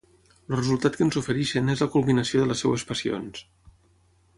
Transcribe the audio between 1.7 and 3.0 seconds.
és la culminació de les seves